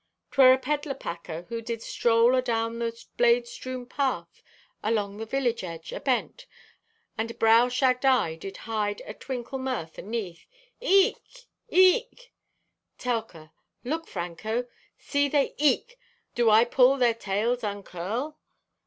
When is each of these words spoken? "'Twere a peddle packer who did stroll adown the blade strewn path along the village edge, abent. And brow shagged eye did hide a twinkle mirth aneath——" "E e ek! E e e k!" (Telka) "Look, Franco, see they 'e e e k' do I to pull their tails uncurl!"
"'Twere 0.31 0.53
a 0.53 0.57
peddle 0.57 0.95
packer 0.95 1.43
who 1.49 1.61
did 1.61 1.79
stroll 1.79 2.33
adown 2.35 2.79
the 2.79 3.05
blade 3.17 3.45
strewn 3.47 3.85
path 3.85 4.41
along 4.81 5.17
the 5.17 5.27
village 5.27 5.63
edge, 5.63 5.93
abent. 5.93 6.47
And 7.19 7.37
brow 7.37 7.69
shagged 7.69 8.03
eye 8.03 8.33
did 8.33 8.57
hide 8.65 9.03
a 9.05 9.13
twinkle 9.13 9.59
mirth 9.59 9.99
aneath——" 9.99 10.47
"E 10.81 11.09
e 11.09 11.09
ek! 11.09 11.17
E 11.19 11.41
e 11.69 11.97
e 11.97 12.07
k!" 12.15 12.31
(Telka) 12.97 13.51
"Look, 13.83 14.07
Franco, 14.07 14.65
see 14.97 15.29
they 15.29 15.49
'e 15.49 15.53
e 15.59 15.73
e 15.75 15.77
k' 15.83 15.95
do 16.33 16.49
I 16.49 16.63
to 16.63 16.69
pull 16.71 16.97
their 16.97 17.13
tails 17.13 17.63
uncurl!" 17.63 18.39